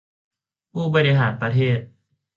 [0.73, 1.79] ผู้บริหารประเทศ